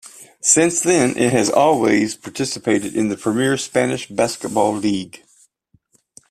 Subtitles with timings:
[0.41, 5.23] Since then, it has always participated in the premier Spanish basketball league.